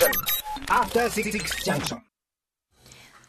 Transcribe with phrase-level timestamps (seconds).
[0.00, 1.30] After Six
[1.62, 1.98] Junction.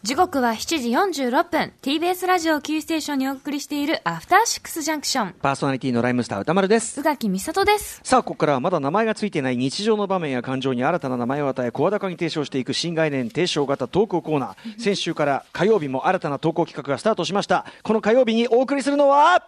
[0.03, 7.01] 時刻は7時46分 TBS ラジオキーステーションにお送りしているアフターシックスジャンクションパーソナリティのライムスター歌丸です。
[7.01, 14.79] 宇垣美里ですさあ、ここからはまだ名前がついていない日常の場面や感情に新たな名前を与え、声高に提唱していく新概念提唱型投稿コーナー。
[14.79, 17.65] 先週から火曜日も新たな投稿企画がスタートしました。
[17.83, 19.45] この火曜日にお送りするのは、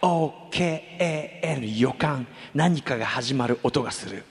[0.00, 2.28] YOKAL 予感。
[2.54, 4.22] 何かが始まる音がする。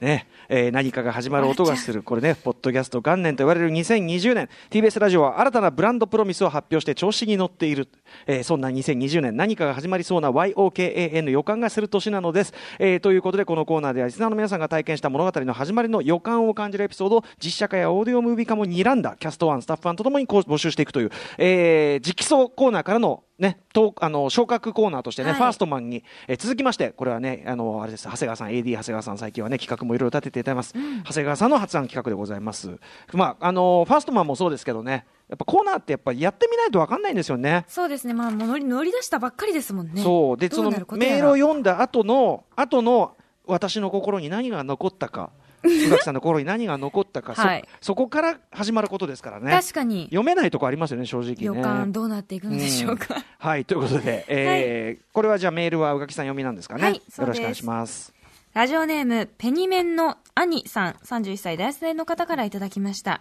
[0.00, 7.86] ねえー何かが始まる音がする、これね、ポッドキャスト元年と言われる2020年、TBS ラジオは新たなブランドプロミスを発表して調子に乗っている、
[8.26, 12.54] えーそんな2020年、何かが始まりそうな YOKAN 予感がする年なのです。
[12.78, 25.38] えーということで、このコーナーではリスナーの皆さんが体験した物語の始まりの予感を感じるエピソードを実写化やオーディオムービー化も睨んだキャスト案、スタッフ案とともに募集していくという、えー直訴コーナーからのね、とあの昇格コーナーとしてね、はい。
[25.38, 32.78] ファーストマンに、えー続きまして、これはね、あのあれです、長谷川さん、AD 長谷川さん、最近はね、企画もいろいろ立てていただいます、長谷川さんの発案企画でございます。
[33.14, 37.64] まあ、あのファーストマンもそうですけどね、やっぱコーナーってやっぱやってみないと分かんないんですよね。
[37.66, 38.12] そうですね。
[38.12, 40.02] まあ乗り乗り出したばっかりですもんね。
[40.02, 40.36] そう。
[40.36, 43.16] でそのメールを読んだ後の後の
[43.46, 45.30] 私の心に何が残ったか
[45.62, 47.68] 宇垣さんの心に何が残ったか、 そはい。
[47.80, 49.50] そこから始まることですからね。
[49.50, 50.04] 確かに。
[50.04, 51.36] 読めないとこありますよね正直ね。
[51.40, 58.12] 予感どうなっていくのでしょうか、はいということで、えーこれはじゃあメールは宇垣さん読みなんですかね、はいよろしくお願いします。
[58.54, 63.20] ラジオネームペニメンの兄さん31歳大生の方からいただきました。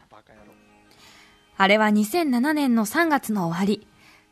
[1.57, 3.85] あれは2007年の3月の終わり。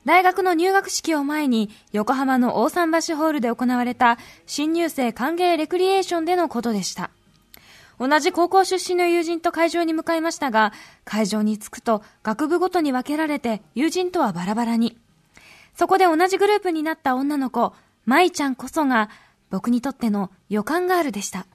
[0.06, 7.12] 大学の入学式を前に横浜の大桟橋ホールで行われた新入生歓迎レクリエーションでのことでした
[8.00, 14.98] 同じ高校出身の友人と会場に向かいましたが会場に着くと学部ごとに分けられて友人とはバラバラに
[15.78, 17.72] そこで同じグループになった女の子、
[18.06, 19.12] 舞ちゃんこそが、
[19.52, 21.46] 僕にとっての予感ガールでした。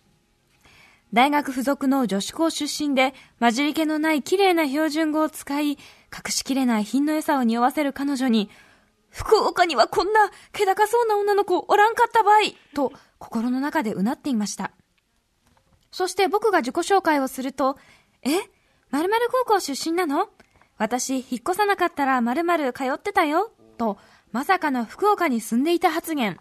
[1.13, 5.77] 大学附属の女子校出身で、混じり気のない綺麗な標準語を使い、隠
[6.29, 8.49] しきれない品の良さを匂わせる彼女に、
[9.11, 14.71] 福岡にはこんな気高そうな女の子おらんかったばいと心の中でうなっていました。
[15.93, 17.79] そして僕が自己紹介をすると、
[18.23, 18.31] え？
[18.91, 20.29] 〇〇高校出身なの？
[20.79, 23.99] 私、引っ越さなかったら〇〇通ってたよと、
[24.33, 26.41] まさかの福岡に住んでいた発言。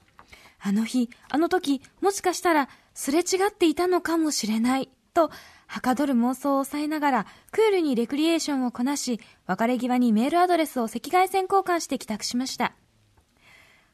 [0.64, 4.90] あの日、あの時、もしかしたら、すれ違っていたのかもしれない。
[5.14, 5.32] と、
[5.68, 12.74] はかどる妄想を抑えながら、クールにレクリエーションをこなし、別れ際にメールアドレスを赤外線交換して帰宅しました。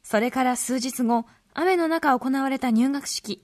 [0.04, 3.44] それから数日後、雨の中行われた入学式。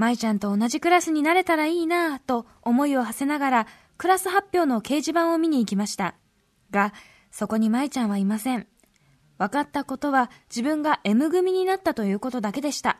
[0.00, 3.66] 舞ちゃんと同じクラスになれたらいいなぁと思いを馳せながら
[3.98, 6.14] クラス発表の掲示板を見に行きました。
[6.70, 6.94] が、
[7.30, 8.66] そこに舞ちゃんはいません。
[9.36, 12.98] 分かったことは自分が M 組になったということだけでした。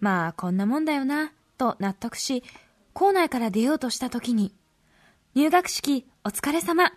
[0.00, 2.44] まあ、こんなもんだよな、と納得し、
[2.92, 4.54] 校内から出ようとした時に、
[5.34, 6.92] 入学式お疲れ様。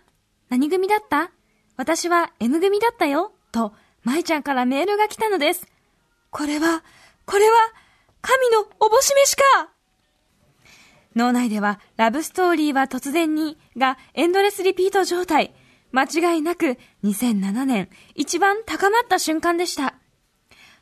[0.50, 1.30] 何組だった？
[1.78, 3.72] 私は M 組だったよ、と
[4.04, 5.66] 舞ちゃんからメールが来たのです。
[6.30, 6.84] これは、
[7.24, 7.56] これは、
[8.28, 9.70] 神のおぼし飯か
[11.14, 15.54] 脳内では、ラブストーリーは突然に、がエンドレスリピート状態。
[15.92, 19.94] 間違いなく、2007年、一番高まった瞬間でした。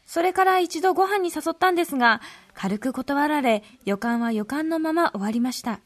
[0.07, 2.23] それから一度ご飯に誘ったんですが、
[2.55, 5.81] 軽く断られ、予感は予感のまま終わりました。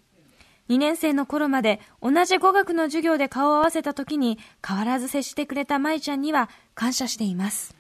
[0.69, 7.78] 2年生の頃まで同じ語学の授業で顔を合わせた時に変わらず接してくれた舞ちゃんには感謝しています。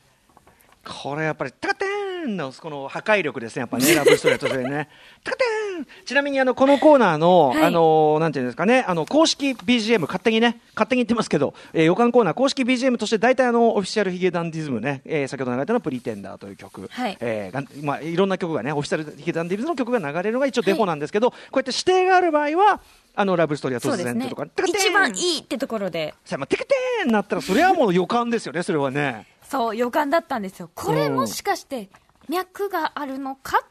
[0.88, 4.88] これやっぱりタカテーンのこの破壊力ですねやっぱねラブストーリーとしてね。
[5.22, 5.86] タカテーン。
[6.04, 7.64] ちなみにあのこのコーナーの、はい。
[7.64, 17.16] あのなんていうんですかねあの公式 BGM 勝手にね勝手に言ってますけど、えー、予感コーナー公式 BGM として大体あのオフィシャルヒゲダンディズムね、えー、先ほど流れたのはプリテンダーという曲、はい。
[17.20, 22.80] えーがまあいろんな曲がねオフィシャルヒゲダンディズムの曲が流れるのが一応デフォなんですけど、こうやって指定がある場合は
[23.14, 24.68] あのラブストーリーは突然とか、タカ。
[24.68, 24.80] テーン。
[24.80, 29.26] 一番いいってところで、さあまあテケテーンになったらそれはもう予感ですよねそれはね。
[29.48, 30.70] そう、予感だったんですよ。
[30.74, 31.88] これうんもしかして、
[32.28, 33.62] 脈があるのか？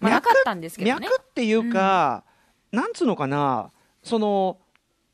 [0.00, 1.06] まあなかったんですけどね。
[1.06, 2.24] 脈っていうか、
[2.72, 3.70] なんつうのかな？
[4.02, 4.58] その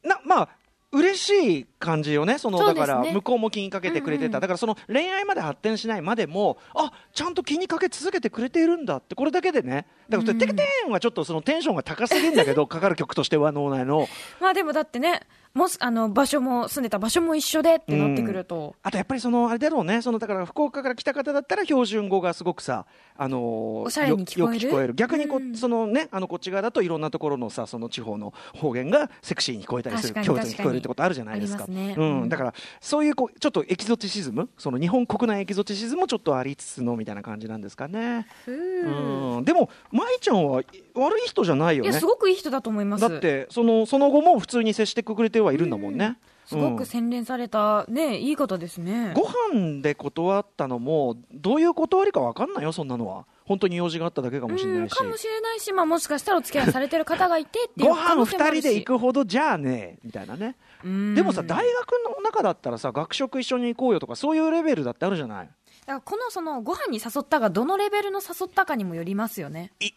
[0.02, 0.48] なまあ
[0.92, 2.38] 嬉しい感じよね。
[2.38, 9.86] そのだから向こうも気にかけてくれてた、うんうんだからその恋愛まで発展しないまでもあちゃんと気にかけ続けてくれているんだってこれだけでね。
[10.08, 14.08] だからそれ、うんテケテーンはちょっとそのテンションが高すぎるんだけどかかる曲としては脳内の。
[14.40, 15.22] まあでもだってね、
[15.54, 20.02] もし、あの、場所も、住んでた場所も一緒でってなってくると、あとやっぱりそのあれだろうね。
[20.02, 22.86] そのだから福岡から来た方だったら標準語がすごくさ
[23.16, 23.40] あのー
[23.86, 24.66] おしゃれに聞こえる？
[24.66, 24.94] よよく聞こえる。
[24.94, 25.54] 逆にこ、うん。
[25.56, 32.24] そのねあのこっち側だといろんなところのさその地方の方言がセクシーに聞こえたりする確かに聞こえるってことあるじゃないですかねううん。
[32.24, 34.48] ん、だからそういうこうちょっとエキゾチシズム？
[34.58, 40.62] その日本国内エキゾチシズムもちょっとありつつのみたいな感じなんですかね、ふうん、でも舞ちゃんは
[40.94, 41.90] 悪い人じゃないよね。
[41.90, 43.08] いやすごくいい人だと思います。
[43.08, 49.12] だってそのその後も普通に接してくれてはいるんだもんね、すごくうん洗練されたねいい方ですね。
[49.14, 49.22] ご
[49.54, 54.92] 飯で断ったのもどういう断りか分かんないよそんなのは本当に用事があっただけかもしれないし。
[54.92, 60.56] うんかもしれないし、まあ、もしかしたらお付き合いされてる方がいてっていうご飯可能性もあ2るし人で行くほどじゃあねみたいなね。
[60.84, 61.14] うん。
[61.14, 65.46] でもさ大学の中だったらさ学食一緒に行こうよとかそういうレベルだってあるじゃない？
[65.46, 65.52] だ
[65.86, 69.72] からこのそのご飯に誘ったがどのレベルの誘ったかにもよりますよね。
[69.80, 69.90] い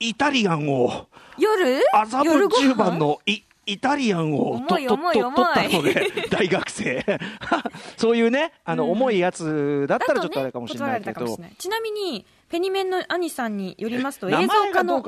[0.00, 1.06] イタリアンを。
[1.38, 1.80] 夜？
[1.92, 7.04] 麻布番のイイタリアンを取ったので 大学生。
[7.96, 11.54] そういうねあの、うん重いやつだったらちょっとあれねかもしれないけど、れたかもしれない。
[11.56, 15.02] ちなみにペニメンの兄さんによりますと映像化の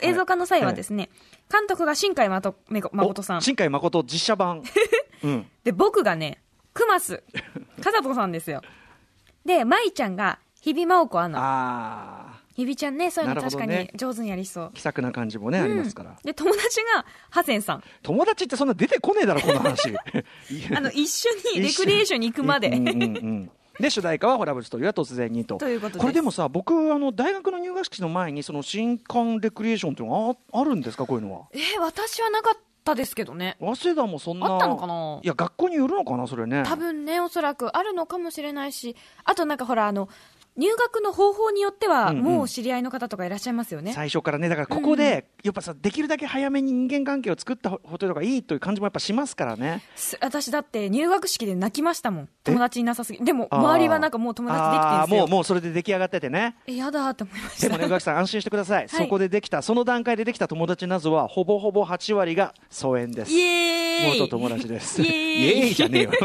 [0.00, 1.10] 映像化の際はですね、
[1.50, 2.56] 監督が新海誠
[2.92, 3.38] 誠さん。
[3.38, 4.62] お新海誠実写版、
[5.24, 6.40] うん、で僕がね
[6.72, 7.24] クマス。
[7.82, 8.62] カザトさんですよ。
[9.44, 14.70] で舞ちゃんが日比真央子アナああ日比ちゃんねそういうの確かに上手にやりそう。
[14.74, 16.16] 気さくな感じもね、ありますから。
[16.24, 17.82] で友達がハセンさん。
[18.02, 19.94] 友達ってそんな出てこねえだろこの話。
[20.74, 23.50] あの一緒にレクリエーションに行くまで、うんうんうん。
[23.78, 26.00] で主題歌は「ホラブルストーリーは突然にと」ということです。
[26.00, 31.46] これでもさ僕あの大学の入学式の前にその新刊レクリエーションっていうのはああるんですかこういうのは？
[31.52, 33.56] えー私はなかったですけどね。
[33.60, 34.46] 早稲田もそんな。
[34.48, 35.20] あったのかな？
[35.22, 36.64] いや学校によるのかなそれね。
[36.66, 37.76] 多分ねおそらく。
[37.76, 38.96] あるのかもしれないし。
[39.24, 40.08] あとなんかほらあの
[40.58, 42.22] 入学の方法によってはうんうん。
[42.24, 49.82] もう知り合いの方とかいらっしゃいますよね、最初からねだからここで、やっぱさできるだけ早めに人間関係を作ったホテルがいいという感じもやっぱしますからね。
[49.94, 52.28] す私だって入学式で泣きましたもん。
[52.44, 53.24] 友達いなさすぎ。
[53.24, 55.16] でも周りはなんかもう友達できてるんあですよ。
[55.16, 56.56] ーもうもうそれで出来上がっててね。
[56.66, 57.68] えやだって思いました。
[57.68, 63.32] でもね宇垣さん安心してください、そこでできたその段階でできた友達などはほぼほぼ8割が疎遠です。
[63.32, 64.18] イエーイ。
[64.18, 65.02] 元友達です。
[65.02, 65.18] イエーイ。
[65.18, 66.10] イエーイじゃねえよ。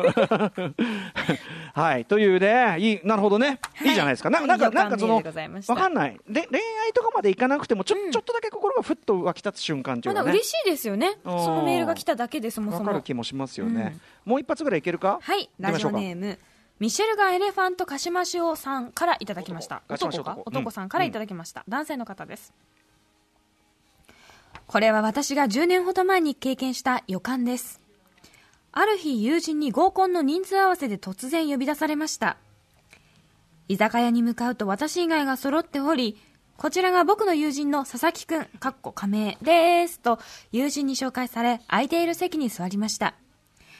[1.73, 2.05] はい。
[2.05, 3.59] というね、いい、なるほどね。
[3.73, 3.87] はい。
[3.89, 4.29] いいじゃないですか。
[4.29, 6.19] ななんか、いい予感なんかその、わかんない。
[6.29, 8.11] で、恋愛とかまでいかなくても、ちょ、うん。
[8.11, 10.25] ちょっとだけ心がふっと湧き立つ瞬間っていうかね。
[10.25, 10.47] まだ嬉。
[10.47, 11.17] しいですよね。
[11.23, 11.37] そうん。
[11.37, 13.97] のメールが来ただけでそもそわかるも気もしますよね。
[14.23, 15.19] もう一発ぐらいいけるか？
[15.21, 15.49] はい。
[15.59, 16.37] ラジオネーム
[16.79, 19.81] ミシェルガン・エレファント・カシマシオさんからいただきました。
[19.89, 20.37] 男か？
[20.45, 22.53] 男さんからいただきました、男性の方です。
[24.67, 27.79] これは私が10年ほど前に経験した予感です
[28.73, 32.37] ある日友人に合コンの人数合わせで突然呼び出されました。
[33.69, 36.17] 居酒屋に向かうと私以外が揃っており
[36.57, 40.19] こちらが僕の友人の佐々木くん、かっこ仮名ですと
[40.51, 43.15] 友人に紹介され空いている席に座りました。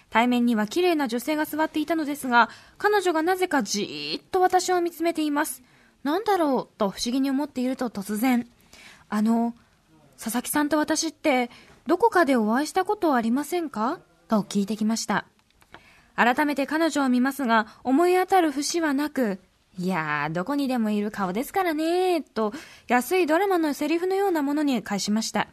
[0.10, 5.64] 対面には綺麗な女性が座っていたのですが、彼女がなぜかじーっと私を見つめています。
[6.04, 8.48] なんだろうと不思議に思っていると突然、
[9.10, 9.56] あの、
[10.20, 11.50] 佐々木さんと私って
[11.88, 14.00] どこかでお会いしたことはありませんか？
[14.34, 15.26] と聞いてきました。
[16.16, 19.40] 改めて彼女を見ますが、思い当たる節はなく、
[19.78, 22.54] いやー、どこにでもいる顔ですからねと、
[22.88, 25.48] 安いドラマのセリフのようなものに返しました。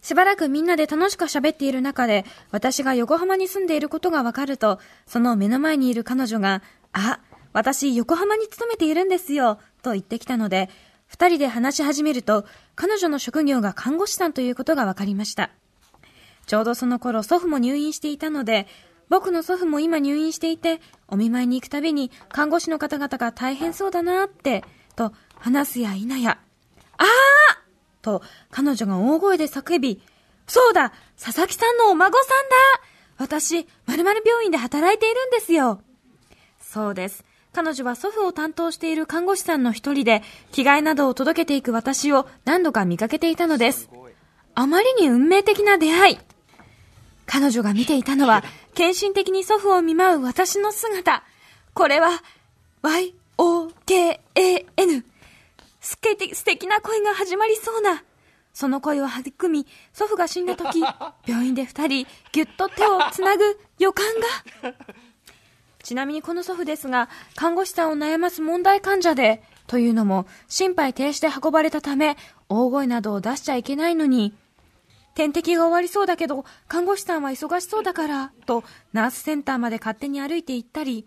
[0.00, 6.62] しばらくみんなで楽しく喋っている中で、私が横浜に住んでいることがわかると、その目の前にいる彼女が、
[6.92, 7.20] あ、
[7.52, 10.70] 私横浜に勤めているんですよ、と言ってきたので、
[11.08, 12.44] 二人で話し始めると、
[12.76, 15.50] 彼女の職業が看護師さんということがわかりました。
[16.46, 18.66] ちょうどその頃祖父も入院していたので、
[19.08, 24.64] 僕の祖父も今入院していて、お見舞いに行くたびに看護師の方々が大変そうだなって、
[24.96, 26.38] と話すや否や、
[26.98, 27.06] あー
[28.02, 30.00] と彼女が大声で叫び、
[30.46, 32.56] そうだ佐々木さんのお孫さんだ
[33.18, 35.80] 私、〇〇病院で働いているんですよ
[36.60, 37.24] そうです。
[37.52, 40.22] 彼女は祖父を担当している看護師さんの一人で、
[40.52, 43.88] 着替えなどを届けていく私を何度か見かけていたのです。
[44.54, 46.18] あまりに運命的な出会い。
[47.26, 48.42] 彼女が見ていたのは、
[48.74, 51.22] 献身的に祖父を見舞う私の姿。
[51.74, 52.22] これは、
[52.82, 53.16] Y-O-K-A-N。
[55.80, 58.02] すけて素敵な恋が始まりそうな。
[58.52, 60.80] その恋を育み、祖父が死んだ時、
[61.26, 64.06] 病院で二人、ぎゅっと手をつなぐ予感
[64.62, 64.74] が。
[65.82, 72.16] ちなみにこの祖父ですが、看護師さんを悩ます問題患者で、というのも、心肺停止で運ばれたため、
[72.48, 74.34] 大声などを出しちゃいけないのに、
[75.16, 81.06] 点滴が終わりそうだけど、看護師さんは忙しそうだから、と、ナースセンターまで勝手に歩いて行ったり、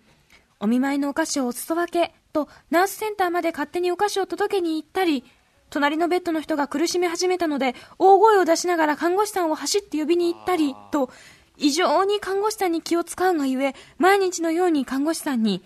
[0.59, 5.23] お見舞いのお菓子をお裾分け、と、ナースセンターまで勝手にお菓子を届けに行ったり、
[5.69, 11.11] 隣のベッドの人が苦しみ始めたので、大声を出しながら看護師さんを走って呼びに行ったり、と、
[11.57, 15.61] 異常に看護師さんに気を使うがゆえ、毎日のように看護師さんに、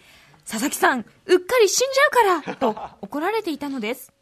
[0.46, 2.08] 佐々木さん、うっかり死んじゃ
[2.42, 4.13] うからと怒られていたのです。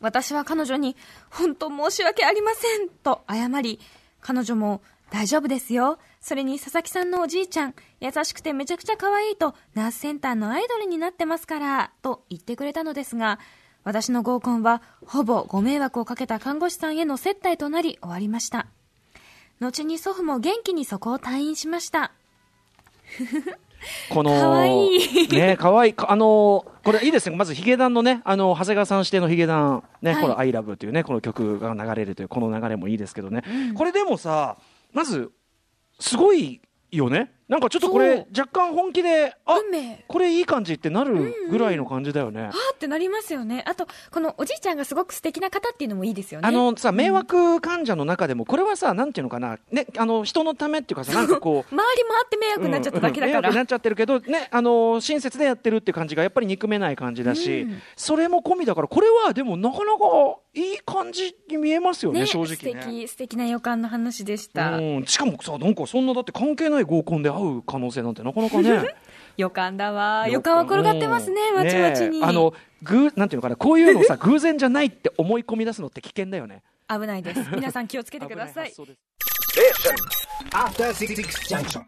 [0.00, 0.96] 私は彼女に、
[1.30, 3.80] 本当申し訳ありませんと謝り、
[4.20, 5.98] 彼女も大丈夫ですよ。
[6.20, 13.38] それに佐々木さんのおじいちゃん、優しくてめちゃくちゃ可愛いと、ナースセンターのアイドルになってますから、と言ってくれたのですが、
[13.84, 18.66] 私の合コンは、ほぼご迷惑をかけた看護師さんへの接待となり終わりました。
[19.60, 22.12] 後に祖父も元気にそこを退院しました。
[24.10, 24.96] このかわい。
[24.96, 25.90] いねかわい。
[25.90, 27.36] いかあのこれいいですね。
[27.36, 29.82] まずヒゲダンのねあの長谷川さん指定のヒゲダン。
[30.02, 30.22] ね、はい。
[30.22, 33.42] この「アイラブというねこの曲が流れるというこの流れもいいですけどね、
[33.74, 34.56] これでもさ
[34.92, 35.30] まず
[36.00, 43.64] すごいよねなんかちょっとこれ若干本気であ運命これいい感じってなるぐらいの感じだよね、はーってなりますよね。
[43.66, 46.48] あと、このおじいちゃんがすごく素敵な方っていうのもいいですよね。
[46.48, 53.38] あのさ迷惑患者の中でもこれはさなんていうのかなねあの人のためっていうかさなんかこう周り回って迷惑になっちゃっただけだから。
[53.38, 62.74] うんうん迷惑になっちゃってるけど、ね、あの親切でやってるって感じがやっぱり憎めない感じだし、うんそれも込みだからこれはでもなかなかいい感じに見えますよね正直素ね。
[62.74, 64.76] 敵、素敵な予感の話でした。
[64.76, 68.94] うん、しかもさなんかそんなだって関係ない合コンで会う可能性なんてなかなかね
[69.36, 70.26] 予感だわ。
[70.28, 72.22] 予感は転がってますね、まちまちに。
[72.24, 77.40] あのぐなんていうのかなこういうのさ 偶然じゃないって思い込み出すのって危険だよね危ないです。
[77.54, 78.72] 皆さん気をつけてください
[80.52, 81.14] After Six
[81.48, 81.82] Junction.